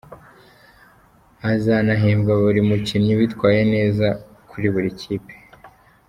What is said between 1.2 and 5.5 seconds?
Hazanahembwa buri mukinnyi witwaye neza kuri buri kipe.